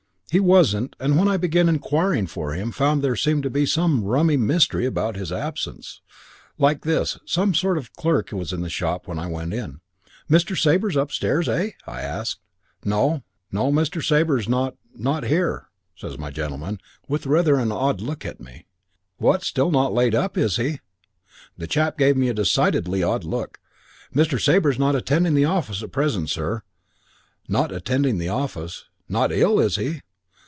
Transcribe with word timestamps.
He 0.31 0.39
wasn't, 0.39 0.95
and 0.97 1.19
when 1.19 1.27
I 1.27 1.35
began 1.35 1.67
inquiring 1.67 2.25
for 2.25 2.53
him 2.53 2.71
found 2.71 3.01
there 3.01 3.17
seemed 3.17 3.43
to 3.43 3.49
be 3.49 3.65
some 3.65 4.05
rummy 4.05 4.37
mystery 4.37 4.85
about 4.85 5.17
his 5.17 5.29
absence. 5.29 5.99
Like 6.57 6.85
this. 6.85 7.19
Some 7.25 7.53
sort 7.53 7.77
of 7.77 7.87
a 7.97 8.01
clerk 8.01 8.31
was 8.31 8.53
in 8.53 8.61
the 8.61 8.69
shop 8.69 9.09
as 9.09 9.17
I 9.17 9.27
went 9.27 9.53
in. 9.53 9.81
'Mr. 10.29 10.57
Sabre 10.57 10.97
upstairs, 10.97 11.49
eh?' 11.49 11.71
I 11.85 11.99
asked. 11.99 12.39
'No. 12.85 13.23
No, 13.51 13.73
Mr. 13.73 14.01
Sabre's 14.01 14.47
not 14.47 14.77
not 14.95 15.25
here,' 15.25 15.67
says 15.97 16.17
my 16.17 16.31
gentleman, 16.31 16.79
with 17.09 17.27
rather 17.27 17.57
an 17.59 17.73
odd 17.73 17.99
look 17.99 18.25
at 18.25 18.39
me. 18.39 18.67
"'What, 19.17 19.41
not 19.41 19.43
still 19.43 19.69
laid 19.93 20.15
up, 20.15 20.37
is 20.37 20.55
he?' 20.55 20.79
"The 21.57 21.67
chap 21.67 21.97
gave 21.97 22.15
me 22.15 22.29
a 22.29 22.33
decidedly 22.33 23.03
odd 23.03 23.25
look. 23.25 23.59
'Mr. 24.15 24.39
Sabre's 24.41 24.79
not 24.79 24.95
attending 24.95 25.33
the 25.33 25.43
office 25.43 25.83
at 25.83 25.91
present, 25.91 26.29
sir.' 26.29 26.61
"'Not 27.49 27.73
attending 27.73 28.17
the 28.17 28.29
office? 28.29 28.85
Not 29.09 29.33
ill, 29.33 29.59
is 29.59 29.75
he?' 29.75 29.99